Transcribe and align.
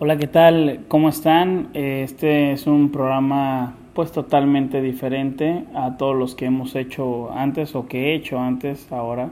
Hola, 0.00 0.16
¿qué 0.16 0.26
tal? 0.26 0.86
¿Cómo 0.88 1.08
están? 1.08 1.68
Este 1.72 2.50
es 2.50 2.66
un 2.66 2.90
programa 2.90 3.76
pues 3.94 4.10
totalmente 4.10 4.82
diferente 4.82 5.66
a 5.72 5.96
todos 5.96 6.16
los 6.16 6.34
que 6.34 6.46
hemos 6.46 6.74
hecho 6.74 7.30
antes 7.30 7.76
o 7.76 7.86
que 7.86 8.10
he 8.10 8.14
hecho 8.16 8.40
antes 8.40 8.90
ahora. 8.90 9.30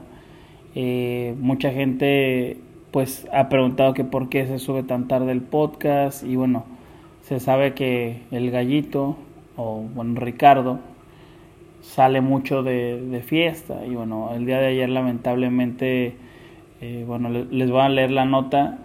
Eh, 0.73 1.35
mucha 1.37 1.71
gente 1.71 2.61
pues 2.91 3.27
ha 3.33 3.49
preguntado 3.49 3.93
que 3.93 4.05
por 4.05 4.29
qué 4.29 4.47
se 4.47 4.57
sube 4.57 4.83
tan 4.83 5.09
tarde 5.09 5.33
el 5.33 5.41
podcast 5.41 6.23
y 6.23 6.37
bueno, 6.37 6.63
se 7.23 7.41
sabe 7.41 7.73
que 7.73 8.21
el 8.31 8.49
gallito 8.49 9.17
o 9.57 9.81
bueno 9.93 10.17
Ricardo 10.21 10.79
sale 11.81 12.21
mucho 12.21 12.63
de, 12.63 13.21
fiesta 13.25 13.85
y 13.85 13.95
bueno, 13.95 14.31
el 14.33 14.45
día 14.45 14.59
de 14.59 14.67
ayer 14.67 14.87
lamentablemente, 14.87 16.15
eh, 16.79 17.03
bueno, 17.05 17.29
les 17.29 17.69
voy 17.69 17.81
a 17.81 17.89
leer 17.89 18.11
la 18.11 18.23
nota, 18.23 18.79
eh, 18.79 18.82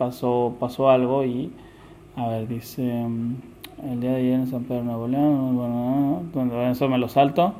pasó, 0.00 0.56
pasó 0.58 0.88
algo 0.88 1.26
y, 1.26 1.52
a 2.16 2.26
ver, 2.26 2.48
dice, 2.48 2.82
mm, 2.82 3.34
el 3.92 4.00
día 4.00 4.12
de 4.12 4.16
ayer 4.16 4.32
en 4.32 4.46
San 4.46 4.64
Pedro 4.64 4.82
Nuevo 4.82 5.08
León, 5.08 6.30
bueno, 6.32 6.70
eso 6.70 6.88
me 6.88 6.96
lo 6.96 7.06
salto, 7.10 7.52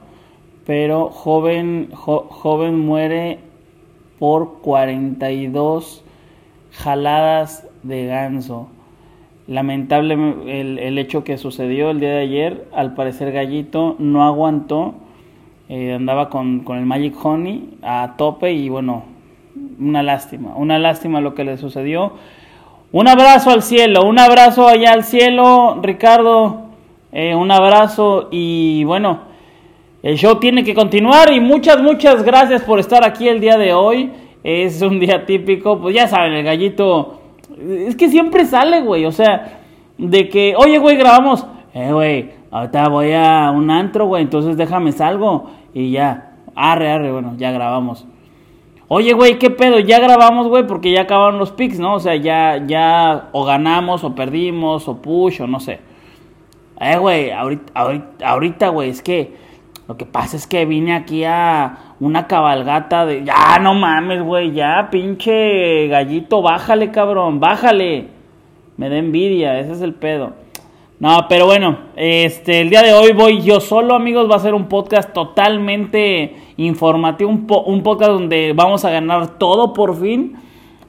pero 0.64 1.10
joven, 1.10 1.90
joven 1.92 2.78
muere 2.78 3.40
por 4.18 4.60
42 4.62 6.02
jaladas 6.72 7.68
de 7.82 8.06
ganso. 8.06 8.68
Lamentable 9.46 10.14
el, 10.14 10.78
el, 10.78 10.96
hecho 10.96 11.24
que 11.24 11.36
sucedió 11.36 11.90
el 11.90 12.00
día 12.00 12.10
de 12.10 12.20
ayer. 12.20 12.68
Al 12.72 12.94
parecer 12.94 13.32
Gallito 13.32 13.96
no 13.98 14.24
aguantó. 14.24 14.94
Eh, 15.68 15.92
andaba 15.94 16.30
con, 16.30 16.60
con, 16.60 16.78
el 16.78 16.86
Magic 16.86 17.14
Honey 17.22 17.76
a 17.82 18.14
tope 18.16 18.52
y 18.52 18.68
bueno, 18.68 19.04
una 19.80 20.02
lástima. 20.02 20.54
Una 20.56 20.78
lástima 20.78 21.20
lo 21.20 21.34
que 21.34 21.44
le 21.44 21.56
sucedió. 21.56 22.12
Un 22.92 23.08
abrazo 23.08 23.50
al 23.50 23.62
cielo, 23.62 24.04
un 24.04 24.18
abrazo 24.18 24.68
allá 24.68 24.92
al 24.92 25.04
cielo, 25.04 25.78
Ricardo. 25.82 26.62
Eh, 27.12 27.34
un 27.34 27.50
abrazo 27.50 28.28
y 28.30 28.84
bueno, 28.84 29.20
el 30.02 30.16
show 30.16 30.38
tiene 30.38 30.62
que 30.62 30.74
continuar 30.74 31.32
y 31.32 31.40
muchas, 31.40 31.82
muchas 31.82 32.22
gracias 32.22 32.62
por 32.62 32.78
estar 32.78 33.04
aquí 33.04 33.28
el 33.28 33.40
día 33.40 33.56
de 33.56 33.72
hoy. 33.72 34.12
Es 34.42 34.80
un 34.82 35.00
día 35.00 35.26
típico, 35.26 35.80
pues 35.80 35.94
ya 35.94 36.06
saben, 36.06 36.32
el 36.32 36.44
gallito 36.44 37.20
es 37.60 37.96
que 37.96 38.08
siempre 38.08 38.44
sale, 38.44 38.82
güey. 38.82 39.04
O 39.04 39.12
sea, 39.12 39.60
de 39.98 40.28
que, 40.28 40.54
oye, 40.56 40.78
güey, 40.78 40.96
grabamos. 40.96 41.46
Eh, 41.74 41.92
güey, 41.92 42.30
ahorita 42.50 42.88
voy 42.88 43.12
a 43.12 43.50
un 43.50 43.70
antro, 43.70 44.06
güey. 44.06 44.22
Entonces 44.22 44.56
déjame 44.56 44.92
salgo. 44.92 45.50
Y 45.74 45.90
ya. 45.92 46.26
Arre, 46.54 46.90
arre, 46.90 47.12
bueno, 47.12 47.34
ya 47.36 47.52
grabamos. 47.52 48.06
Oye, 48.92 49.12
güey, 49.12 49.38
¿qué 49.38 49.50
pedo? 49.50 49.78
Ya 49.78 50.00
grabamos, 50.00 50.48
güey, 50.48 50.66
porque 50.66 50.90
ya 50.90 51.02
acabaron 51.02 51.38
los 51.38 51.52
picks, 51.52 51.78
¿no? 51.78 51.94
O 51.94 52.00
sea, 52.00 52.16
ya, 52.16 52.66
ya, 52.66 53.28
o 53.30 53.44
ganamos, 53.44 54.02
o 54.02 54.16
perdimos, 54.16 54.88
o 54.88 55.00
push, 55.00 55.42
o 55.42 55.46
no 55.46 55.60
sé. 55.60 55.78
Eh, 56.80 56.98
güey, 56.98 57.30
ahorita, 57.30 57.72
ahorita, 57.72 58.28
ahorita, 58.28 58.68
güey, 58.70 58.90
es 58.90 59.00
que 59.00 59.32
lo 59.86 59.96
que 59.96 60.06
pasa 60.06 60.36
es 60.36 60.48
que 60.48 60.64
vine 60.64 60.92
aquí 60.96 61.22
a 61.22 61.94
una 62.00 62.26
cabalgata 62.26 63.06
de... 63.06 63.22
Ya, 63.24 63.60
no 63.60 63.74
mames, 63.74 64.24
güey, 64.24 64.50
ya, 64.50 64.88
pinche 64.90 65.86
gallito, 65.86 66.42
bájale, 66.42 66.90
cabrón, 66.90 67.38
bájale. 67.38 68.08
Me 68.76 68.88
da 68.88 68.96
envidia, 68.96 69.60
ese 69.60 69.70
es 69.70 69.82
el 69.82 69.94
pedo. 69.94 70.32
No, 71.00 71.24
pero 71.30 71.46
bueno, 71.46 71.78
este, 71.96 72.60
el 72.60 72.68
día 72.68 72.82
de 72.82 72.92
hoy 72.92 73.12
voy 73.12 73.40
yo 73.40 73.58
solo, 73.60 73.94
amigos, 73.94 74.30
va 74.30 74.36
a 74.36 74.40
ser 74.40 74.52
un 74.52 74.68
podcast 74.68 75.14
totalmente 75.14 76.36
informativo, 76.58 77.30
un, 77.30 77.46
un 77.64 77.82
podcast 77.82 78.10
donde 78.10 78.52
vamos 78.54 78.84
a 78.84 78.90
ganar 78.90 79.38
todo 79.38 79.72
por 79.72 79.98
fin. 79.98 80.36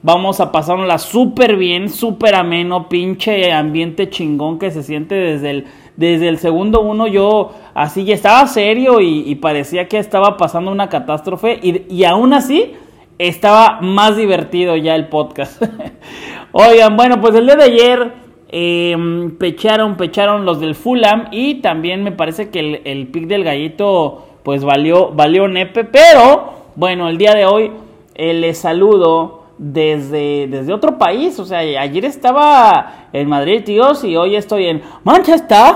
Vamos 0.02 0.38
a 0.40 0.52
pasárnosla 0.52 0.98
súper 0.98 1.56
bien, 1.56 1.88
súper 1.88 2.34
ameno, 2.34 2.90
pinche 2.90 3.52
ambiente 3.52 4.10
chingón 4.10 4.58
que 4.58 4.70
se 4.70 4.82
siente 4.82 5.14
desde 5.14 5.50
el 5.50 5.64
desde 5.96 6.28
el 6.28 6.38
segundo 6.38 6.80
uno 6.80 7.06
yo 7.06 7.52
así 7.74 8.04
ya 8.04 8.14
estaba 8.14 8.46
serio 8.46 9.00
y, 9.00 9.34
parecía 9.36 9.88
que 9.88 9.98
estaba 9.98 10.36
pasando 10.36 10.72
una 10.72 10.88
catástrofe 10.88 11.58
y, 11.62 11.84
y, 11.88 12.04
aún 12.04 12.32
así 12.32 12.72
estaba 13.18 13.78
más 13.80 14.16
divertido 14.16 14.76
ya 14.76 14.94
el 14.94 15.08
podcast. 15.08 15.62
Oigan, 16.52 16.96
bueno, 16.96 17.20
pues 17.20 17.34
el 17.34 17.46
día 17.46 17.56
de 17.56 17.64
ayer 17.64 18.22
eh, 18.52 18.96
pecharon, 19.38 19.96
pecharon 19.96 20.44
los 20.44 20.60
del 20.60 20.74
Fulham 20.74 21.28
y 21.32 21.56
también 21.56 22.04
me 22.04 22.12
parece 22.12 22.50
que 22.50 22.60
el, 22.60 22.82
el 22.84 23.08
pick 23.08 23.26
del 23.26 23.44
gallito 23.44 24.26
pues 24.42 24.64
valió, 24.64 25.10
valió 25.10 25.48
nepe, 25.48 25.84
pero 25.84 26.52
bueno, 26.74 27.08
el 27.08 27.18
día 27.18 27.34
de 27.34 27.46
hoy 27.46 27.72
eh, 28.14 28.34
les 28.34 28.58
saludo 28.58 29.44
desde, 29.58 30.46
desde 30.48 30.72
otro 30.72 30.98
país. 30.98 31.38
O 31.38 31.44
sea, 31.44 31.58
ayer 31.58 32.04
estaba 32.04 33.08
en 33.12 33.28
Madrid, 33.28 33.62
tíos, 33.64 34.04
y 34.04 34.16
hoy 34.16 34.36
estoy 34.36 34.66
en 34.66 34.82
Manchester. 35.04 35.74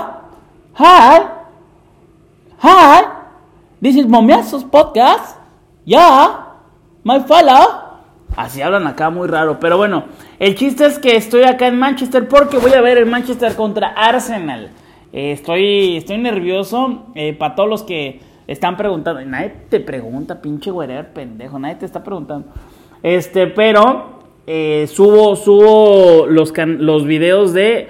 Hi. 0.77 1.21
Hi. 2.61 3.05
This 3.81 3.95
is 3.95 4.07
Momiasos 4.07 4.63
Podcast. 4.63 5.37
Yeah. 5.85 6.45
My 7.03 7.19
fellow. 7.21 7.86
Así 8.37 8.61
hablan 8.61 8.85
acá 8.85 9.09
muy 9.09 9.27
raro. 9.27 9.59
Pero 9.59 9.77
bueno, 9.77 10.05
el 10.37 10.53
chiste 10.53 10.85
es 10.85 10.99
que 10.99 11.15
estoy 11.15 11.41
acá 11.41 11.65
en 11.65 11.79
Manchester 11.79 12.27
porque 12.27 12.59
voy 12.59 12.71
a 12.73 12.81
ver 12.81 12.99
el 12.99 13.07
Manchester 13.07 13.55
contra 13.55 13.87
Arsenal. 13.87 14.69
Eh, 15.11 15.31
estoy, 15.31 15.97
estoy 15.97 16.19
nervioso. 16.19 17.07
Eh, 17.15 17.33
para 17.33 17.55
todos 17.55 17.67
los 17.67 17.81
que 17.81 18.19
están 18.45 18.77
preguntando. 18.77 19.25
Nadie 19.25 19.53
te 19.69 19.79
pregunta, 19.79 20.39
pinche 20.39 20.69
güerer, 20.69 21.13
pendejo. 21.13 21.57
Nadie 21.57 21.77
te 21.77 21.87
está 21.87 22.03
preguntando. 22.03 22.49
Este, 23.01 23.47
pero 23.47 24.19
eh, 24.45 24.85
subo, 24.87 25.35
subo 25.35 26.27
los, 26.27 26.53
los 26.55 27.05
videos 27.05 27.53
de, 27.53 27.87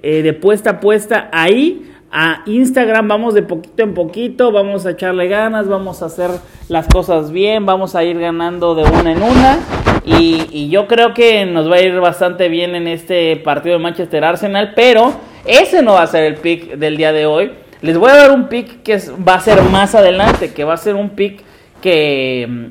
de 0.00 0.32
puesta 0.32 0.70
a 0.70 0.80
puesta 0.80 1.28
ahí 1.32 1.92
a 2.10 2.42
Instagram. 2.46 3.08
Vamos 3.08 3.34
de 3.34 3.42
poquito 3.42 3.82
en 3.82 3.94
poquito, 3.94 4.52
vamos 4.52 4.86
a 4.86 4.90
echarle 4.90 5.28
ganas, 5.28 5.68
vamos 5.68 6.02
a 6.02 6.06
hacer 6.06 6.30
las 6.68 6.86
cosas 6.88 7.30
bien, 7.32 7.66
vamos 7.66 7.94
a 7.94 8.04
ir 8.04 8.18
ganando 8.18 8.74
de 8.74 8.84
una 8.84 9.12
en 9.12 9.22
una. 9.22 9.58
Y, 10.04 10.68
yo 10.70 10.86
creo 10.86 11.12
que 11.12 11.44
nos 11.44 11.70
va 11.70 11.76
a 11.76 11.82
ir 11.82 11.98
bastante 12.00 12.48
bien 12.48 12.74
en 12.74 12.88
este 12.88 13.36
partido 13.36 13.76
de 13.76 13.82
Manchester 13.82 14.24
Arsenal, 14.24 14.72
pero 14.74 15.12
ese 15.44 15.82
no 15.82 15.94
va 15.94 16.02
a 16.02 16.06
ser 16.06 16.24
el 16.24 16.36
pick 16.36 16.76
del 16.76 16.96
día 16.96 17.12
de 17.12 17.26
hoy. 17.26 17.52
Les 17.82 17.96
voy 17.98 18.10
a 18.10 18.16
dar 18.16 18.32
un 18.32 18.48
pick 18.48 18.82
que 18.82 18.98
va 19.26 19.34
a 19.34 19.40
ser 19.40 19.62
más 19.64 19.94
adelante, 19.94 20.52
que 20.52 20.64
va 20.64 20.74
a 20.74 20.78
ser 20.78 20.94
un 20.94 21.10
pick 21.10 21.42
que 21.82 22.70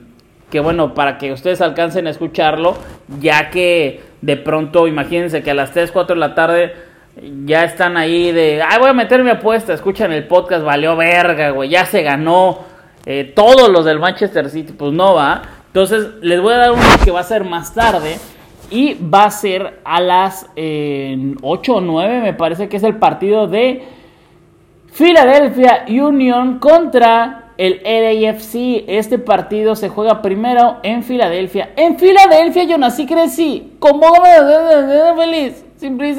que 0.49 0.59
bueno, 0.59 0.93
para 0.93 1.17
que 1.17 1.31
ustedes 1.33 1.61
alcancen 1.61 2.07
a 2.07 2.09
escucharlo, 2.09 2.77
ya 3.19 3.49
que 3.49 4.01
de 4.21 4.37
pronto, 4.37 4.87
imagínense 4.87 5.43
que 5.43 5.51
a 5.51 5.53
las 5.53 5.71
3, 5.73 5.91
4 5.91 6.15
de 6.15 6.19
la 6.19 6.35
tarde 6.35 6.73
ya 7.45 7.63
están 7.63 7.97
ahí 7.97 8.31
de, 8.31 8.61
ay, 8.61 8.79
voy 8.79 8.89
a 8.89 8.93
meter 8.93 9.23
mi 9.23 9.29
apuesta, 9.29 9.73
escuchan 9.73 10.11
el 10.11 10.27
podcast, 10.27 10.63
valió 10.63 10.95
verga, 10.95 11.51
güey, 11.51 11.69
ya 11.69 11.85
se 11.85 12.03
ganó 12.03 12.59
eh, 13.05 13.31
todos 13.35 13.69
los 13.69 13.85
del 13.85 13.99
Manchester 13.99 14.49
City, 14.49 14.73
pues 14.73 14.93
no 14.93 15.15
va. 15.15 15.41
Entonces, 15.67 16.07
les 16.21 16.41
voy 16.41 16.53
a 16.53 16.57
dar 16.57 16.71
uno 16.71 16.83
que 17.03 17.11
va 17.11 17.19
a 17.21 17.23
ser 17.23 17.43
más 17.43 17.73
tarde 17.73 18.17
y 18.69 18.95
va 18.95 19.25
a 19.25 19.31
ser 19.31 19.79
a 19.83 20.01
las 20.01 20.47
8 20.55 21.75
o 21.75 21.81
9, 21.81 22.21
me 22.21 22.33
parece 22.33 22.67
que 22.67 22.77
es 22.77 22.83
el 22.83 22.95
partido 22.95 23.47
de 23.47 23.83
Philadelphia 24.93 25.85
Union 25.87 26.59
contra 26.59 27.51
el 27.57 27.81
LAFC. 27.83 28.85
Este 28.87 29.19
partido 29.19 29.75
se 29.75 29.89
juega 29.89 30.21
primero 30.21 30.77
en 30.83 31.03
Filadelfia. 31.03 31.71
En 31.75 31.97
Filadelfia 31.97 32.63
yo 32.63 32.77
nací, 32.77 33.05
crecí. 33.05 33.73
Como 33.79 34.07
feliz. 35.15 35.65
Simple 35.77 36.15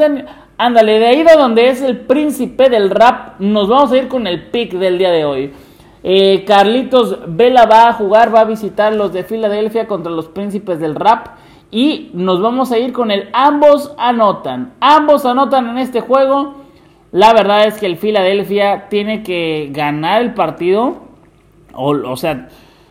Ándale, 0.59 0.99
de 0.99 1.07
ahí 1.07 1.23
de 1.23 1.35
donde 1.35 1.69
es 1.69 1.81
el 1.81 1.99
príncipe 2.01 2.69
del 2.69 2.91
rap, 2.91 3.41
nos 3.41 3.69
vamos 3.69 3.93
a 3.93 3.97
ir 3.97 4.09
con 4.09 4.27
el 4.27 4.49
pick 4.49 4.73
del 4.73 4.99
día 4.99 5.11
de 5.11 5.25
hoy. 5.25 5.53
Eh, 6.03 6.45
Carlitos 6.45 7.19
Vela 7.29 7.67
va 7.67 7.89
a 7.89 7.93
jugar, 7.95 8.35
va 8.35 8.41
a 8.41 8.45
visitar 8.45 8.95
los 8.95 9.13
de 9.13 9.25
Filadelfia 9.25 9.87
contra 9.87 10.13
los 10.13 10.29
príncipes 10.29 10.81
del 10.81 10.95
rap. 10.95 11.29
Y 11.71 12.11
nos 12.13 12.43
vamos 12.43 12.73
a 12.73 12.79
ir 12.79 12.93
con 12.93 13.11
el 13.11 13.29
ambos 13.33 13.95
anotan. 13.99 14.75
Ambos 14.81 15.25
anotan 15.25 15.69
en 15.71 15.79
este 15.79 16.01
juego. 16.01 16.57
La 17.13 17.33
verdad 17.33 17.67
es 17.67 17.79
que 17.79 17.87
el 17.87 17.97
Filadelfia 17.97 18.89
tiene 18.89 19.23
que 19.23 19.71
ganar 19.73 20.23
el 20.23 20.35
partido 20.35 21.09
o, 21.81 22.17
sea, 22.17 22.49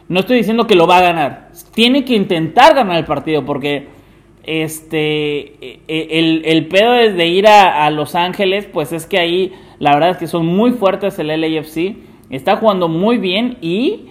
no 0.08 0.22
estoy 0.22 0.38
diciendo 0.38 0.66
que 0.66 0.76
lo 0.76 0.88
va 0.88 1.00
a 1.00 1.02
ganar. 1.02 1.50
Tiene 1.74 2.06
que 2.06 2.16
intentar 2.16 2.74
ganar 2.74 2.98
el 2.98 3.06
partido 3.06 3.44
porque 3.44 3.90
este 4.48 5.54
e, 5.62 5.82
e, 5.88 6.20
el, 6.20 6.42
el 6.46 6.68
pedo 6.68 6.94
de 6.94 7.28
ir 7.28 7.48
a, 7.48 7.90
Los 7.92 8.16
Ángeles, 8.16 8.66
pues 8.66 8.92
es 8.94 9.06
que 9.06 9.20
ahí 9.20 9.54
la 9.78 9.94
verdad 9.94 10.12
es 10.12 10.18
que 10.18 10.28
son 10.28 10.46
muy 10.46 10.72
fuertes 10.72 11.20
el 11.20 11.28
LAFC. 11.28 11.96
Está 12.30 12.58
jugando 12.58 12.88
muy 12.88 13.18
bien 13.18 13.58
y 13.62 14.08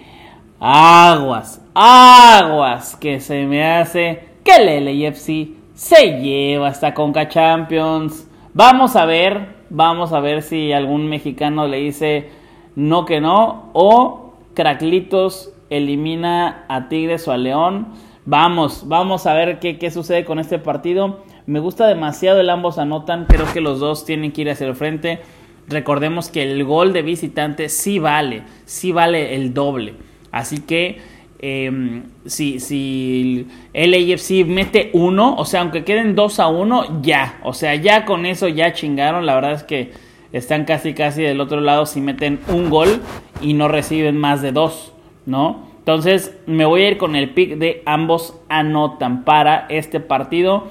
aguas, 0.60 1.62
aguas 1.74 2.96
que 2.96 3.20
se 3.20 3.44
me 3.46 3.64
hace 3.64 4.20
que 4.44 4.56
el 4.56 4.84
LAFC 4.84 5.48
se 5.74 6.20
lleva 6.20 6.68
hasta 6.68 6.94
Conca 6.94 7.28
Champions. 7.28 8.28
Vamos 8.54 8.94
a 8.94 9.04
ver, 9.06 9.56
vamos 9.70 10.12
a 10.12 10.20
ver 10.20 10.42
si 10.42 10.72
algún 10.72 11.08
mexicano 11.08 11.66
le 11.66 11.78
dice 11.78 12.30
no 12.74 13.06
que 13.06 13.20
no 13.20 13.70
o 13.72 14.34
Craclitos 14.54 15.52
elimina 15.70 16.64
a 16.68 16.88
Tigres 16.88 17.26
o 17.26 17.32
a 17.32 17.38
León. 17.38 17.88
Vamos, 18.28 18.88
vamos 18.88 19.26
a 19.26 19.34
ver 19.34 19.60
qué, 19.60 19.78
qué 19.78 19.90
sucede 19.92 20.24
con 20.24 20.40
este 20.40 20.58
partido. 20.58 21.20
Me 21.46 21.60
gusta 21.60 21.86
demasiado 21.86 22.40
el 22.40 22.50
ambos 22.50 22.76
anotan. 22.76 23.26
Creo 23.26 23.46
que 23.52 23.60
los 23.60 23.78
dos 23.78 24.04
tienen 24.04 24.32
que 24.32 24.42
ir 24.42 24.50
hacia 24.50 24.66
el 24.66 24.74
frente. 24.74 25.20
Recordemos 25.68 26.28
que 26.28 26.42
el 26.42 26.64
gol 26.64 26.92
de 26.92 27.02
visitante 27.02 27.68
sí 27.68 28.00
vale, 28.00 28.42
sí 28.64 28.90
vale 28.90 29.36
el 29.36 29.54
doble. 29.54 29.94
Así 30.32 30.58
que 30.58 30.98
eh, 31.38 32.02
si, 32.24 32.58
si 32.58 33.46
el 33.72 33.94
AFC 33.94 34.44
mete 34.44 34.90
uno, 34.92 35.36
o 35.36 35.44
sea, 35.44 35.60
aunque 35.60 35.84
queden 35.84 36.16
dos 36.16 36.40
a 36.40 36.48
uno, 36.48 37.02
ya. 37.02 37.38
O 37.44 37.52
sea, 37.52 37.76
ya 37.76 38.04
con 38.04 38.26
eso 38.26 38.48
ya 38.48 38.72
chingaron. 38.72 39.24
La 39.24 39.36
verdad 39.36 39.52
es 39.52 39.62
que 39.62 39.92
están 40.32 40.64
casi 40.64 40.94
casi 40.94 41.22
del 41.22 41.40
otro 41.40 41.60
lado 41.60 41.86
si 41.86 42.00
meten 42.00 42.40
un 42.48 42.70
gol 42.70 43.00
y 43.40 43.54
no 43.54 43.68
reciben 43.68 44.16
más 44.16 44.42
de 44.42 44.50
dos, 44.50 44.92
¿no? 45.26 45.65
Entonces 45.86 46.36
me 46.46 46.64
voy 46.64 46.82
a 46.82 46.88
ir 46.88 46.98
con 46.98 47.14
el 47.14 47.30
pick 47.30 47.58
de 47.58 47.84
ambos 47.86 48.42
anotan 48.48 49.24
para 49.24 49.66
este 49.68 50.00
partido. 50.00 50.64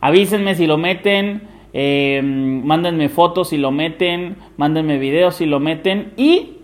Avísenme 0.00 0.54
si 0.54 0.68
lo 0.68 0.78
meten. 0.78 1.48
Eh, 1.72 2.20
mándenme 2.22 3.08
fotos 3.08 3.48
si 3.48 3.56
lo 3.56 3.72
meten, 3.72 4.36
mándenme 4.58 4.98
videos 4.98 5.36
si 5.36 5.46
lo 5.46 5.58
meten 5.58 6.12
y 6.16 6.58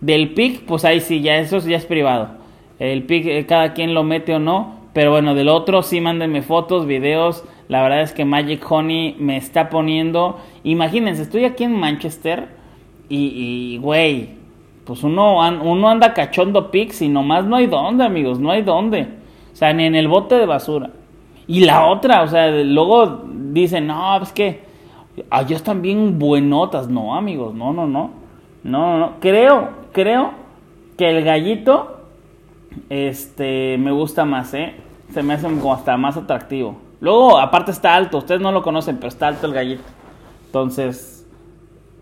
del 0.00 0.34
pick, 0.34 0.62
pues 0.66 0.84
ahí 0.84 1.00
sí, 1.00 1.20
ya 1.20 1.36
eso 1.38 1.58
ya 1.58 1.76
es 1.76 1.84
privado. 1.84 2.36
El 2.78 3.02
pick, 3.02 3.26
eh, 3.26 3.44
cada 3.44 3.74
quien 3.74 3.92
lo 3.92 4.02
mete 4.02 4.34
o 4.34 4.38
no, 4.38 4.88
pero 4.94 5.10
bueno, 5.10 5.34
del 5.34 5.48
otro 5.48 5.82
sí 5.82 6.00
mándenme 6.00 6.40
fotos, 6.40 6.86
videos. 6.86 7.44
La 7.68 7.82
verdad 7.82 8.00
es 8.00 8.12
que 8.12 8.24
Magic 8.24 8.64
Honey 8.70 9.16
me 9.18 9.36
está 9.36 9.68
poniendo. 9.68 10.38
Imagínense, 10.64 11.22
estoy 11.22 11.44
aquí 11.44 11.64
en 11.64 11.74
Manchester 11.74 12.48
y, 13.08 13.78
güey, 13.82 14.41
pues 14.84 15.04
uno, 15.04 15.38
uno 15.62 15.88
anda 15.88 16.12
cachondo 16.12 16.70
picks 16.70 17.02
y 17.02 17.08
nomás 17.08 17.44
no 17.44 17.56
hay 17.56 17.66
dónde, 17.66 18.04
amigos, 18.04 18.40
no 18.40 18.50
hay 18.50 18.62
dónde. 18.62 19.08
O 19.52 19.56
sea, 19.56 19.72
ni 19.72 19.84
en 19.84 19.94
el 19.94 20.08
bote 20.08 20.36
de 20.36 20.46
basura. 20.46 20.90
Y 21.46 21.60
la 21.64 21.86
otra, 21.86 22.22
o 22.22 22.28
sea, 22.28 22.50
luego 22.50 23.22
dicen, 23.26 23.86
no, 23.86 24.20
es 24.22 24.32
que 24.32 24.64
allá 25.30 25.56
están 25.56 25.82
bien 25.82 26.18
buenotas. 26.18 26.88
No, 26.88 27.14
amigos, 27.14 27.54
no, 27.54 27.72
no, 27.72 27.86
no. 27.86 28.10
No, 28.64 28.98
no, 28.98 29.12
creo, 29.20 29.70
creo 29.92 30.32
que 30.96 31.10
el 31.10 31.24
gallito, 31.24 31.98
este, 32.88 33.76
me 33.78 33.90
gusta 33.90 34.24
más, 34.24 34.54
¿eh? 34.54 34.76
Se 35.10 35.22
me 35.22 35.34
hace 35.34 35.46
como 35.48 35.74
hasta 35.74 35.96
más 35.96 36.16
atractivo. 36.16 36.76
Luego, 37.00 37.38
aparte 37.38 37.72
está 37.72 37.94
alto, 37.94 38.18
ustedes 38.18 38.40
no 38.40 38.52
lo 38.52 38.62
conocen, 38.62 38.96
pero 38.96 39.08
está 39.08 39.28
alto 39.28 39.46
el 39.46 39.52
gallito. 39.52 39.82
Entonces, 40.46 41.26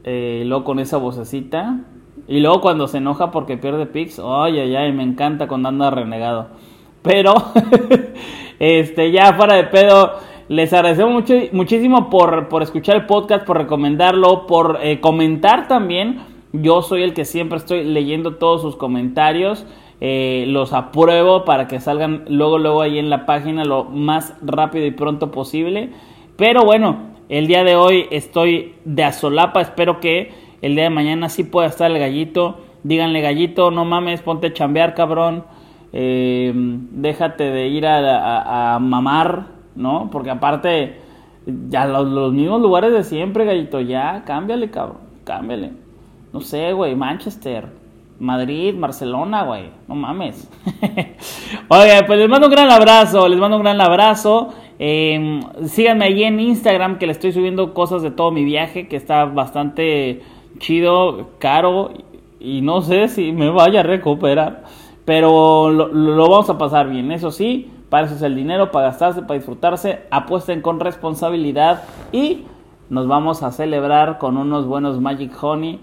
eh, 0.05 0.43
luego 0.47 0.65
con 0.65 0.79
esa 0.79 0.99
vocecita. 0.99 1.81
Y 2.29 2.41
luego 2.41 2.61
cuando 2.61 2.89
se 2.89 2.99
enoja 2.99 3.31
porque 3.31 3.57
pierde 3.57 3.87
picks, 3.87 4.21
ay, 4.25 4.59
ay, 4.59 4.77
ay, 4.77 4.93
me 4.93 5.03
encanta 5.03 5.49
cuando 5.49 5.69
anda 5.69 5.91
renegado. 5.91 6.49
Pero, 7.03 7.35
este, 8.59 9.11
ya 9.11 9.33
fuera 9.35 9.57
de 9.57 9.65
pedo, 9.65 10.13
les 10.49 10.73
agradecemos 10.73 11.13
mucho, 11.13 11.35
muchísimo 11.53 12.11
por, 12.11 12.49
por 12.49 12.63
escuchar 12.63 12.97
el 12.97 13.07
podcast, 13.07 13.47
por 13.47 13.57
recomendarlo, 13.57 14.47
por 14.47 14.79
eh, 14.83 15.01
comentar 15.01 15.69
también. 15.69 16.21
Yo 16.53 16.83
soy 16.83 17.03
el 17.03 17.15
que 17.15 17.25
siempre 17.25 17.59
estoy 17.59 17.85
leyendo 17.85 18.37
todos 18.37 18.63
sus 18.63 18.77
comentarios. 18.77 19.67
Eh, 20.01 20.47
los 20.49 20.73
apruebo 20.73 21.45
para 21.45 21.69
que 21.69 21.79
salgan 21.79 22.25
luego, 22.27 22.59
luego 22.59 22.81
ahí 22.81 22.99
en 22.99 23.11
la 23.11 23.27
página 23.27 23.65
lo 23.65 23.85
más 23.85 24.35
rápido 24.43 24.87
y 24.87 24.91
pronto 24.91 25.31
posible. 25.31 25.91
Pero 26.37 26.65
bueno, 26.65 27.11
el 27.29 27.47
día 27.47 27.63
de 27.63 27.77
hoy 27.77 28.07
estoy 28.11 28.75
de 28.85 29.05
azolapa. 29.05 29.61
Espero 29.61 30.01
que 30.01 30.33
el 30.63 30.75
día 30.75 30.85
de 30.85 30.91
mañana 30.91 31.29
sí 31.29 31.45
pueda 31.45 31.69
estar 31.69 31.91
el 31.91 31.99
gallito. 31.99 32.59
Díganle, 32.83 33.21
gallito, 33.21 33.71
no 33.71 33.85
mames, 33.85 34.23
ponte 34.23 34.49
a 34.49 34.53
chambear, 34.53 34.95
cabrón. 34.95 35.45
Eh, 35.93 36.53
déjate 36.55 37.45
de 37.45 37.69
ir 37.69 37.87
a, 37.87 38.79
mamar, 38.81 39.47
¿no? 39.75 40.09
Porque 40.11 40.31
aparte, 40.31 40.97
ya 41.69 41.87
los, 41.87 42.33
mismos 42.33 42.61
lugares 42.61 42.93
de 42.93 43.03
siempre, 43.05 43.45
gallito, 43.45 43.81
ya, 43.81 44.23
cámbiale, 44.25 44.71
cabrón, 44.71 44.99
cámbiale. 45.25 45.73
No 46.33 46.41
sé, 46.41 46.73
güey, 46.73 46.95
Manchester, 46.95 47.67
Madrid, 48.21 48.75
Barcelona, 48.79 49.43
güey, 49.43 49.71
no 49.89 49.95
mames. 49.95 50.49
Oye, 51.69 52.03
pues 52.07 52.19
les 52.19 52.29
mando 52.29 52.47
un 52.47 52.53
gran 52.53 52.71
abrazo, 52.71 53.29
les 53.29 53.39
mando 53.39 53.57
un 53.57 53.63
gran 53.63 53.81
abrazo. 53.81 54.51
Eh, 54.79 55.41
síganme 55.67 56.07
ahí 56.07 56.23
en 56.23 56.39
Instagram 56.39 56.99
que 56.99 57.07
le 57.07 57.13
estoy 57.13 57.33
subiendo 57.33 57.75
cosas 57.75 58.03
de 58.03 58.11
todo 58.11 58.31
mi 58.31 58.45
viaje, 58.45 58.89
que 58.89 58.97
está 58.97 59.25
bastante 59.25 60.23
chido, 60.61 61.31
caro 61.39 61.91
y 62.39 62.61
no 62.61 62.83
sé 62.83 63.09
si 63.09 63.33
me 63.33 63.51
vaya 63.51 63.81
a 63.81 63.83
recuperar. 63.83 64.63
Pero 65.05 65.71
lo, 65.71 66.29
vamos 66.29 66.49
a 66.51 66.59
pasar 66.59 66.89
bien, 66.89 67.11
eso 67.11 67.33
sí, 67.33 67.73
para 67.89 68.07
eso 68.07 68.15
es 68.15 68.23
el 68.23 68.37
dinero, 68.37 68.71
para 68.71 68.87
gastarse, 68.87 69.23
para 69.23 69.35
disfrutarse, 69.35 70.03
apuesten 70.13 70.63
con 70.63 70.79
responsabilidad 70.79 71.83
y 72.13 72.45
nos 72.91 73.09
vamos 73.09 73.43
a 73.43 73.51
celebrar 73.51 74.19
con 74.19 74.37
unos 74.37 74.67
buenos 74.67 75.01
Magic 75.01 75.33
Honey 75.43 75.81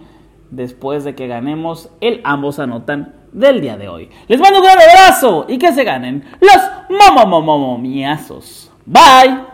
después 0.49 1.03
de 1.03 1.15
que 1.15 1.27
ganemos 1.27 1.89
el 1.99 2.21
ambos 2.23 2.59
anotan 2.59 3.15
del 3.33 3.59
día 3.59 3.75
de 3.75 3.89
hoy. 3.89 4.09
Les 4.27 4.39
mando 4.39 4.59
un 4.59 4.65
gran 4.65 4.77
abrazo 4.79 5.45
y 5.49 5.57
que 5.57 5.73
se 5.73 5.83
ganen 5.83 6.23
los 6.39 7.17
momomomomiazos. 7.17 8.71
Bye. 8.85 9.46